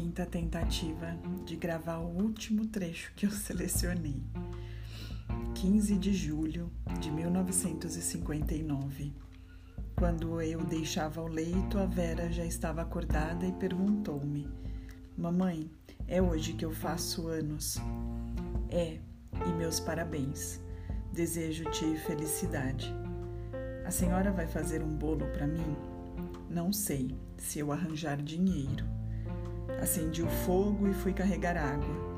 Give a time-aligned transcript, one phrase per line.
[0.00, 4.22] quarta tentativa de gravar o último trecho que eu selecionei.
[5.54, 9.12] 15 de julho de 1959.
[9.94, 14.48] Quando eu deixava o leito, a Vera já estava acordada e perguntou-me:
[15.18, 15.70] Mamãe,
[16.08, 17.76] é hoje que eu faço anos?
[18.70, 18.98] É,
[19.46, 20.60] e meus parabéns.
[21.12, 22.90] Desejo-te felicidade.
[23.84, 25.76] A senhora vai fazer um bolo para mim?
[26.48, 28.99] Não sei, se eu arranjar dinheiro.
[29.80, 32.10] Acendi o fogo e fui carregar água.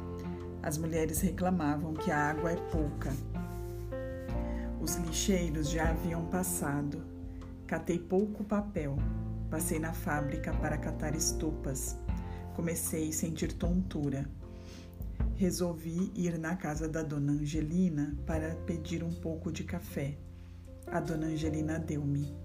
[0.62, 3.12] As mulheres reclamavam que a água é pouca.
[4.80, 7.04] Os lixeiros já haviam passado.
[7.66, 8.96] Catei pouco papel.
[9.48, 11.96] Passei na fábrica para catar estopas.
[12.56, 14.28] Comecei a sentir tontura.
[15.36, 20.16] Resolvi ir na casa da dona Angelina para pedir um pouco de café.
[20.88, 22.36] A dona Angelina deu-me.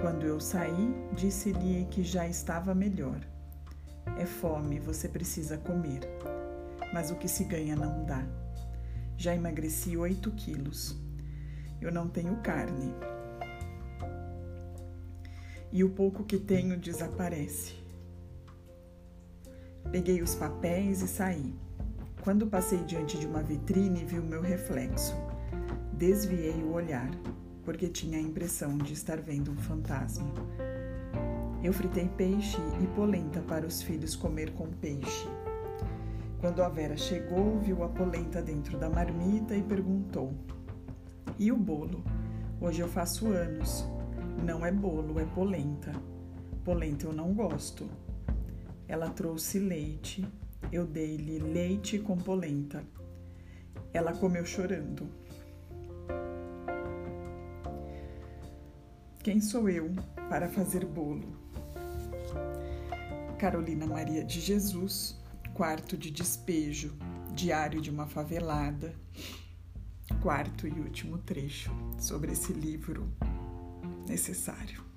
[0.00, 3.20] Quando eu saí, disse-lhe que já estava melhor.
[4.18, 6.00] É fome, você precisa comer.
[6.92, 8.24] Mas o que se ganha não dá.
[9.16, 10.96] Já emagreci 8 quilos.
[11.80, 12.94] Eu não tenho carne.
[15.72, 17.74] E o pouco que tenho desaparece.
[19.90, 21.54] Peguei os papéis e saí.
[22.22, 25.14] Quando passei diante de uma vitrine, vi o meu reflexo.
[25.92, 27.10] Desviei o olhar
[27.64, 30.32] porque tinha a impressão de estar vendo um fantasma.
[31.62, 35.28] Eu fritei peixe e polenta para os filhos comer com peixe.
[36.40, 40.32] Quando a Vera chegou, viu a polenta dentro da marmita e perguntou:
[41.38, 42.02] E o bolo?
[42.58, 43.86] Hoje eu faço anos.
[44.42, 45.92] Não é bolo, é polenta.
[46.64, 47.86] Polenta eu não gosto.
[48.88, 50.26] Ela trouxe leite.
[50.72, 52.82] Eu dei-lhe leite com polenta.
[53.92, 55.06] Ela comeu chorando.
[59.22, 59.90] Quem sou eu
[60.30, 61.49] para fazer bolo?
[63.40, 65.18] Carolina Maria de Jesus,
[65.54, 66.92] quarto de despejo,
[67.32, 68.94] diário de uma favelada,
[70.20, 73.10] quarto e último trecho sobre esse livro
[74.06, 74.89] necessário.